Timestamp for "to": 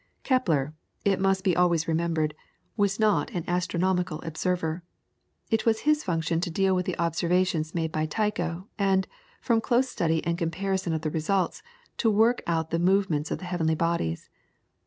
6.41-6.49, 11.97-12.09